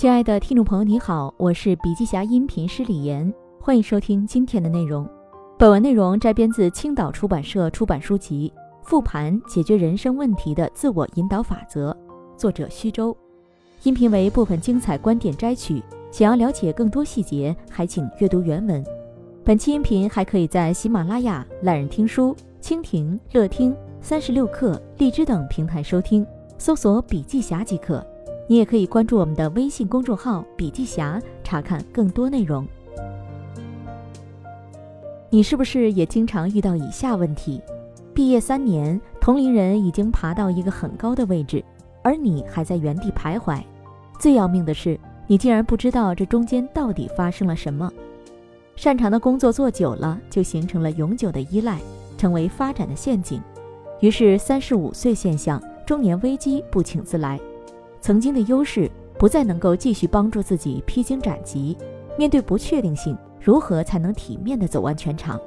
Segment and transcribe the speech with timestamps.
[0.00, 3.30] 亲爱的听众朋友，你好，我是笔记侠音频师李岩，
[3.60, 5.06] 欢迎收听今天的内容。
[5.58, 8.50] 本文内容摘编自青岛出版社出版书籍
[8.88, 11.92] 《复盘解决人生问题的自我引导法则》，
[12.34, 13.14] 作者徐州。
[13.82, 18.82] 音频为部分精彩观点摘取，想要了解更多细节，还请阅读原文。
[19.44, 26.26] 本期音频还可以在喜马拉雅、懒人听书、蜻蜓、乐听、三十六课、荔枝等平台收听，
[26.56, 28.02] 搜索“笔记侠”即可。
[28.50, 32.66] 你也可以关注我们的微信公众号“笔记侠”，查看更多内容。
[35.30, 37.62] 你是不是也经常遇到以下问题？
[38.12, 41.64] 毕业三年，同龄人已经爬到一个很高的位置，
[42.02, 43.62] 而你还在原地徘徊。
[44.18, 44.98] 最要命的是，
[45.28, 47.88] 你竟然不知道这中间到底发生了什么。
[48.74, 51.78] 擅长的工作做久了，就形成了永久的依赖，
[52.18, 53.40] 成为发展的陷阱。
[54.00, 57.38] 于是，三十五岁现象、中年危机不请自来。
[58.00, 61.76] 曾经的优势不再能够继续帮助自己披荆斩棘，
[62.18, 65.38] 面对不确定性，如何才能体面的走完全场？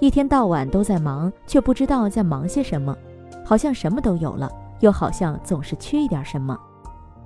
[0.00, 2.96] 一天到晚都在忙，却不知道在忙些什么，
[3.44, 6.56] 好像什么都有了，又好像总是缺一点什么。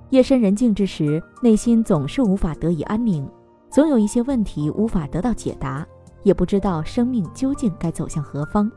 [0.09, 3.29] 夜深人静之时，内心总是无法得以安宁，
[3.69, 5.85] 总有一些问题无法得到解答，
[6.23, 8.71] 也不知道生命究竟该走向何方。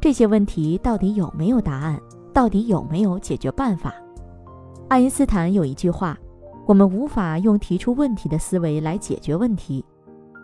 [0.00, 2.00] 这些问题到底有没有答案？
[2.32, 3.92] 到底有没有解决办法？
[4.88, 6.18] 爱因斯坦有一句话
[6.64, 9.84] ：“我们无法用提出问题的思维来解决问题。”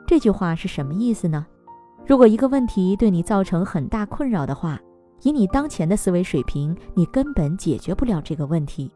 [0.06, 1.46] 这句话是什么意思呢？
[2.06, 4.78] 如果一个问题对你造成很大困扰的话，
[5.22, 8.92] 以你当前的思维水平，你根本解决不了这个问题。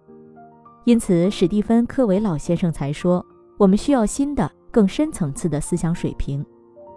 [0.85, 3.25] 因此，史蒂芬·科维老先生才说
[3.57, 6.45] ：“我们需要新的、更深层次的思想水平。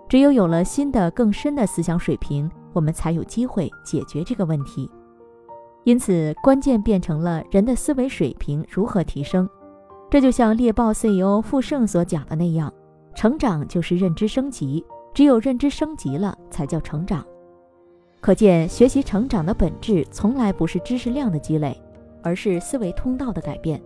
[0.10, 4.92] 只有有了新的、更深的思想水平，我们才有机会解决这个问题。”
[5.84, 9.50] 因此，关键变成了人的思维水平如何提升。
[10.10, 12.72] 这就像猎豹 CEO 傅盛所讲的那样，
[13.16, 17.26] 成长就是认知升级，只有认知升级了，才叫成长。
[18.20, 21.82] 可见，学习成长的本质从来不是知识量的积累，
[22.22, 23.82] 而是思维通道的改变。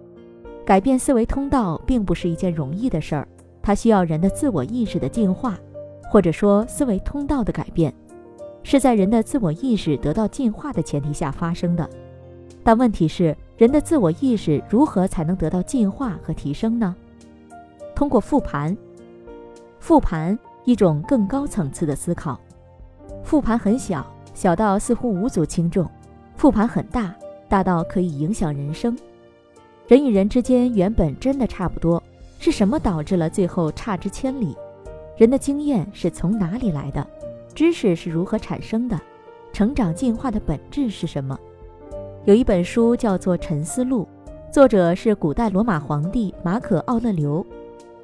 [0.66, 3.28] 改变思维通道并不是一件容易的事儿，
[3.62, 5.58] 它需要人的自我意识的进化，
[6.12, 7.94] 或者说思维通道的改变。
[8.66, 11.88] 是在人的自我意识得到进化的前提下发生的，
[12.64, 16.96] 但问题是，人的自我意识如何才能得到进化和提升呢？
[17.94, 18.76] 通过复盘，
[19.80, 22.40] 复盘一种更高层次的思考。
[23.24, 24.04] 复盘很小，
[24.34, 25.86] 小到似乎无足轻重；
[26.36, 27.16] 复盘很大，
[27.48, 28.98] 大到可以影响人生。
[29.88, 32.02] 人与人之间原本真的差不多，
[32.40, 34.58] 是什么导致了最后差之千里？
[35.18, 37.06] 人的经验是从哪里来的？
[37.56, 39.00] 知识是如何产生的？
[39.54, 41.40] 成长进化的本质是什么？
[42.26, 44.06] 有一本书叫做《沉思录》，
[44.52, 47.46] 作者是古代罗马皇帝马可·奥勒留。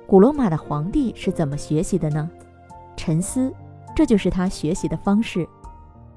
[0.07, 2.31] 古罗马的皇帝是怎么学习的呢？
[2.95, 3.53] 沉思，
[3.93, 5.45] 这就是他学习的方式。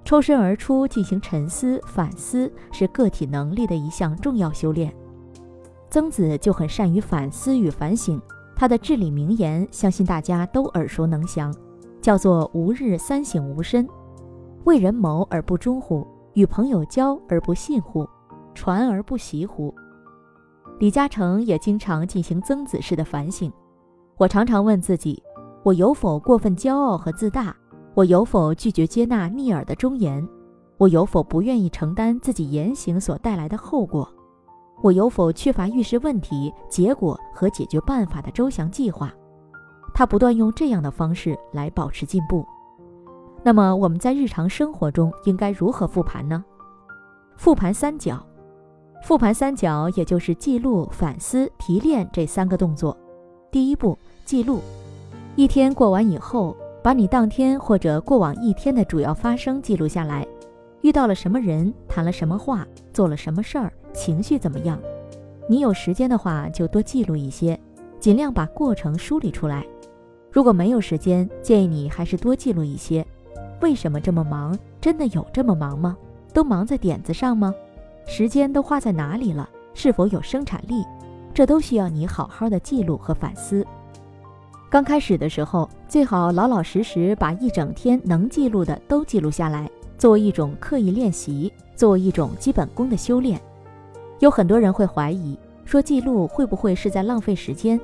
[0.05, 4.95] 抽身而出进行沉思反思，是个体能力的一项重要修炼。
[5.91, 8.23] 曾子就很善于反思与反省，
[8.55, 11.53] 他的至理名言，相信大家都耳熟能详。
[12.05, 13.89] 叫做吾日三省吾身，
[14.65, 16.07] 为人谋而不忠乎？
[16.35, 18.07] 与朋友交而不信乎？
[18.55, 19.75] 传而不习乎？
[20.79, 23.51] 李嘉诚也经常进行曾子式的反省。
[24.19, 25.23] 我常常问自己：
[25.63, 27.57] 我有否过分骄傲和自大？
[27.95, 30.29] 我有否拒绝接纳逆耳的忠言？
[30.77, 34.07] 我有否不愿意承担自己言行所带来的后果？
[34.83, 39.11] 我有否缺乏预示问题、结果和解决办法的周详计划？
[39.95, 42.45] 他不断用这样的方式来保持进步。
[43.43, 46.45] 那么我们在日常生活中应该如何复盘呢？
[47.37, 48.25] 复盘三角，
[49.03, 52.97] 复盘三角也就是记录、反思、提炼这三个动作。
[53.51, 54.61] 第一步，记录。
[55.37, 60.27] 一天过完以后，把你当天或者过往一天的主要发生记录下来，
[60.81, 64.79] 遇到了什么人，谈了什么话，做了什么事儿，情绪怎么样。
[65.49, 67.59] 你有时间的话，就多记录一些，
[68.01, 69.67] 尽量把过程梳理出来。
[70.35, 73.07] 如果没有时间，建议你还是多记录一些。
[73.61, 74.59] 为什么这么忙？
[74.81, 75.97] 真的有这么忙吗？
[76.33, 77.55] 都忙在点子上吗？
[78.05, 79.49] 时间都花在哪里了？
[79.75, 80.85] 是否有生产力？
[81.33, 83.65] 这都需要你好好的记录和反思。
[84.69, 93.41] 刚开始的时候，最好老老实实把一整天能记录的都记录下来，作为一种刻意练习，作为一种基本功的修炼。
[94.19, 97.81] 有很多人会怀疑，说记录会不会是在浪费时间？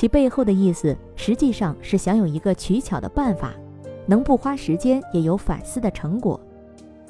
[0.00, 3.50] 其背后的意思实际上是想有一个取巧的办法，
[4.06, 6.40] 能不花时间也有反思的成果。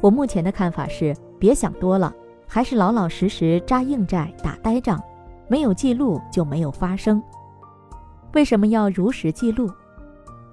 [0.00, 2.12] 我目前的看法是，别想多了，
[2.48, 5.00] 还是老老实实扎硬寨打呆仗。
[5.46, 7.22] 没有记录就没有发生。
[8.34, 9.70] 为什么要如实记录？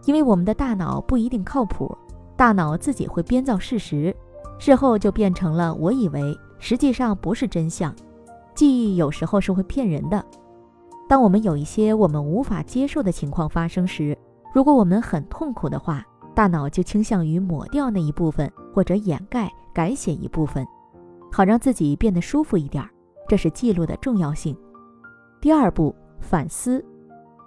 [0.05, 1.97] 因为我们的大脑不一定靠谱，
[2.35, 4.15] 大脑自己会编造事实，
[4.59, 7.91] 事后就变成了我以为，实际上不是真相。
[8.53, 10.23] 记忆有时候是会骗人的。
[11.07, 14.17] 当我们有一些我们无法接受的情况发生时，
[14.53, 16.05] 如果我们很痛苦的话，
[16.35, 20.67] 大脑就倾向于抹掉那一部分，或者掩盖、改写一部分，
[21.31, 22.83] 好让自己变得舒服一点。
[23.27, 24.55] 这是记录的重要性。
[25.41, 26.83] 第二步，反思，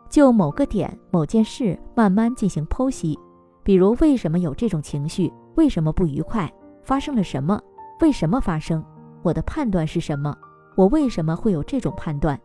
[0.09, 3.19] 就某个点、某件事慢慢进行剖析，
[3.62, 6.51] 比如为什么有这种情绪，为什么不愉快，
[6.83, 7.61] 发生了什么，
[8.01, 8.85] 为什么发生，
[9.23, 10.37] 我的判断是什么，
[10.77, 12.39] 我为什么会有这种判断，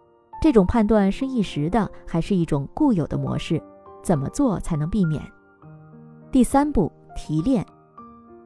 [0.46, 3.60] 这种判断是一时的还是一种固有的模式，
[4.04, 5.20] 怎么做才能避免？
[6.32, 7.66] 第三步，提炼，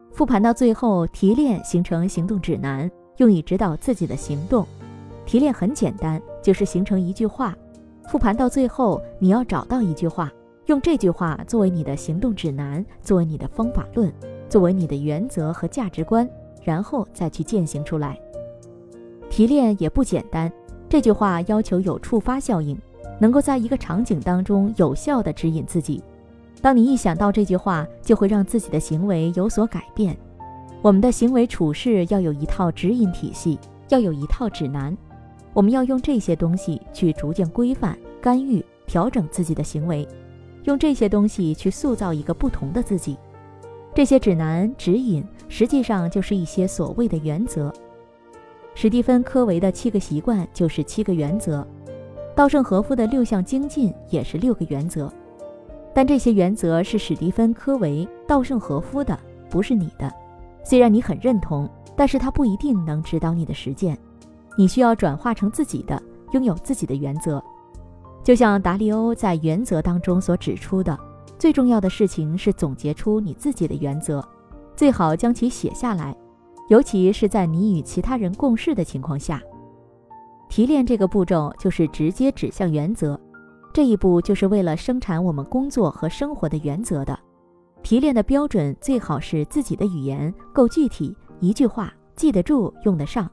[0.09, 4.65] 复盘到最后，提炼形成行动指南，用以指导自己的行动。
[5.25, 7.53] 提炼很简单，就是形成一句话。
[8.07, 10.31] 复盘到最后，你要找到一句话，
[10.67, 14.09] 用这句话作为你的行动指南，作为你的方法论，
[14.47, 16.25] 作为你的原则和价值观，
[16.63, 18.17] 然后再去践行出来。
[19.29, 20.49] 提炼也不简单，
[20.89, 22.75] 这句话要求有触发效应，
[23.19, 26.03] 能够在一个场景当中有效地指引自己。
[26.62, 30.18] 当你一想到这句话，就会让自己的行为有所改变。
[30.81, 33.59] 我们的行为处事要有一套指引体系，
[33.89, 34.97] 要有一套指南。
[35.53, 40.07] 我们要用这些东西去逐渐规范、干预、调整自己的行为，
[40.63, 43.15] 用这些东西去塑造一个不同的自己。
[43.94, 47.71] 这些指南、指引实际上就是一些所谓的原则。
[48.81, 51.67] 史蒂芬·科维的七个习惯就是七个原则，
[52.33, 55.11] 稻盛和夫的六项精进也是六个原则。
[55.93, 60.09] 但这些原则是史蒂芬·科维、稻盛和夫的，不是你的。
[60.63, 63.97] 虽然你很认同，但是他不一定能指导你的实践。
[64.57, 66.01] 你需要转化成自己的，
[66.31, 67.43] 拥有自己的原则。
[68.23, 70.97] 就像达利欧在原则当中所指出的，
[71.37, 74.25] 最重要的事情是总结出你自己的原则，
[74.73, 76.15] 最好将其写下来，
[76.69, 79.42] 尤其是在你与其他人共事的情况下。
[80.48, 83.19] 提炼这个步骤就是直接指向原则，
[83.71, 87.18] 这一步就是为了生产我们工作和生活的原则的。
[87.83, 93.30] 提炼的标准最好是自己的语言够具体，一句话记得住，用得上。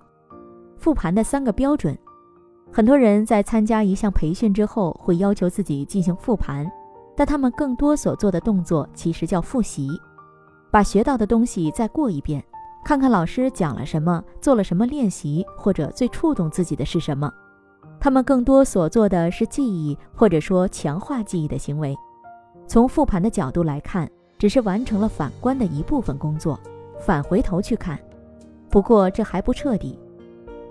[0.77, 1.97] 复盘的三个标准，
[2.71, 6.71] 很多人在参加一项培训之后，会要求自己进行复盘，
[7.17, 9.89] 但他们更多所做的动作其实叫复习，
[10.71, 12.45] 把学到的东西再过一遍，
[12.87, 17.29] 看看老师讲了什么，做了什么练习，或者最触动自己的是什么。
[17.99, 21.97] 他们更多所做的是记忆，或者说强化记忆的行为。
[22.69, 26.57] 从复盘的角度来看，只是完成了反观的一部分工作，
[27.01, 27.99] 返回头去看。
[28.71, 29.99] 不过这还不彻底。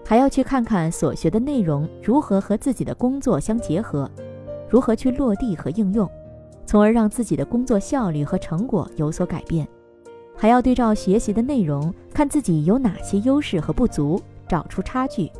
[0.05, 4.09] 还要去看看所学的内容如何和自己的工作相结合，
[4.69, 6.09] 如何去落地和应用，
[6.65, 9.67] 从而让自己的工作效率和成果有所改变。
[10.35, 15.31] 还要对照学习的内容，看自己有哪些优势和不足，找出差距，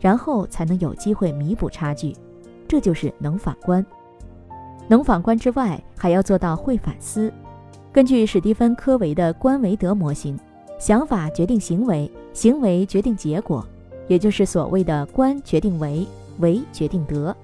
[0.00, 2.14] 然后才能有机会弥补差距。
[2.66, 3.84] 这就是能反观。
[4.88, 7.32] 能反观之外，还要做到会反思。
[7.92, 10.38] 根据史蒂芬·科维的观维德模型，
[10.78, 13.64] 想法决定行为，行为决定结果。
[14.08, 16.04] 也就是所谓的观决定为，
[16.38, 17.34] 为决定得。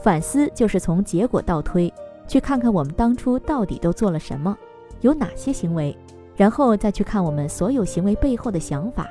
[0.00, 1.92] 反思就是从结果倒推，
[2.28, 4.56] 去看看我们当初到底都做了什么，
[5.00, 5.96] 有哪些行为，
[6.38, 9.08] 然后再去看我们所有行为背后的想法，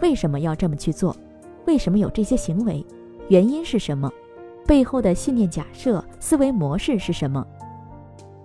[0.00, 1.14] 为什么要这么去做？
[1.66, 2.84] 为什么有这些行为？
[3.28, 4.10] 原因是什么？
[4.66, 7.46] 背后的信念、假设、思维模式是什么？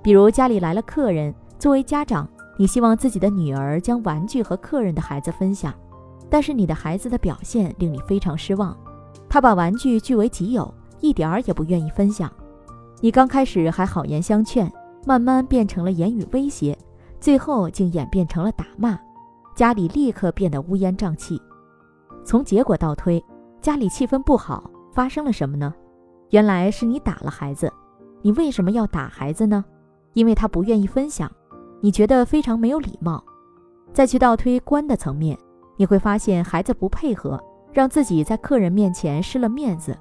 [0.03, 5.73] 比如家里来了客人，作为家长，你希望自己的女儿将玩具和客人的孩子分享。
[6.29, 8.77] 但是你的孩子的表现令你非常失望，
[9.29, 10.69] 他把玩具据为己有，
[10.99, 12.29] 一点儿也不愿意分享。
[12.99, 14.69] 你刚开始还好言相劝，
[15.05, 16.77] 慢慢变成了言语威胁，
[17.27, 18.97] 最后竟演变成了打骂，
[19.53, 21.37] 家里立刻变得乌烟瘴气。
[22.23, 23.21] 从结果倒推，
[23.59, 25.73] 家里气氛不好，发生了什么呢？
[26.29, 27.69] 原来是你打了孩子。
[28.21, 29.65] 你为什么要打孩子呢？
[30.13, 31.29] 因为他不愿意分享，
[31.81, 33.21] 你觉得非常没有礼貌。
[33.91, 35.37] 再去倒推观的层面。
[35.75, 37.37] 你会发现孩子不配合，
[37.73, 39.93] 让自己在客人面前失了面子，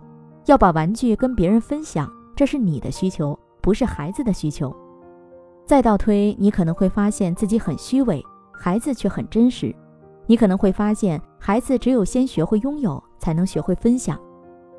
[0.45, 4.73] 要把玩具跟别人分享，这是你的需求，不是孩子的需求。
[5.67, 9.75] 再倒推，你可能会发现自己很虚伪，孩子却很真实。
[10.27, 14.17] 你可能会发现孩子只有先学会拥有，才能学会分享。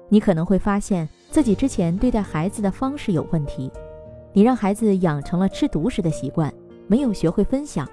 [0.07, 3.69] 你可能会发现自己之前对待孩子的方式有问题，
[4.31, 6.53] 你让孩子养成了吃独食的习惯，
[6.87, 7.85] 没有学会分享。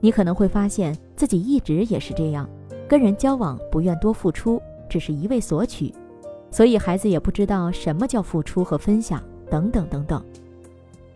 [0.00, 2.50] 你可能会发现自己一直也是这样，
[2.88, 5.94] 跟人交往不愿多付出，只是一味索取。
[6.50, 10.20] 所以孩子也不知道什么叫付出和分享，等等等等。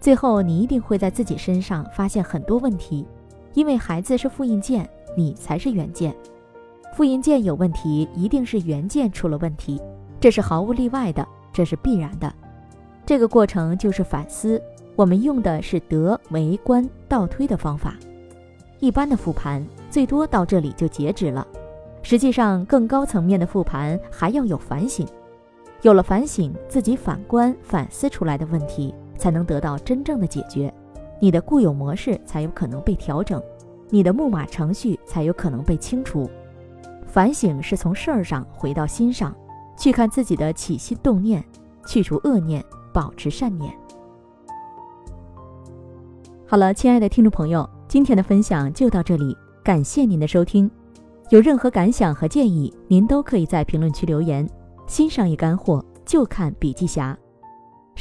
[0.02, 3.06] 最后，你一定会在自己身上发现很多问题，
[3.54, 6.12] 因为孩子是复印件，你才是原件。
[6.92, 9.80] 复印件有问题，一定是原件出了问题，
[10.18, 12.34] 这是毫无例外的，这是必然的。
[13.06, 14.60] 这个过程就是反思。
[14.96, 17.94] 我们用的是德为观倒推的方法，
[18.80, 21.46] 一般的复盘最多到这里就截止了。
[22.02, 25.06] 实际上，更高层面的复盘还要有反省。
[25.82, 30.72] 有了反省，自己反观反思出来的问题，才能得到真正的解决。
[31.20, 33.40] 你的固有模式才有可能被调整，
[33.88, 36.28] 你的木马程序才有可能被清除。
[37.06, 39.32] 反省是从事儿上回到心上，
[39.78, 41.44] 去看自己的起心动念，
[41.86, 43.72] 去除恶念，保持善念。
[46.44, 50.68] 好了，亲爱的听众朋友，今天的分享就到这里，感谢您的收听。
[51.30, 54.44] 有任何感想和建议，您都可以在评论区留言。
[54.88, 57.16] 新商业干货就看笔记侠，